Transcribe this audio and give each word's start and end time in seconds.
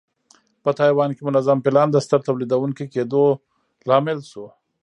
په 0.63 0.69
تایوان 0.79 1.09
کې 1.15 1.21
منظم 1.27 1.59
پلان 1.65 1.87
د 1.91 1.97
ستر 2.05 2.19
تولیدوونکي 2.27 2.85
کېدو 2.93 3.23
لامل 3.89 4.19
شو. 4.31 4.45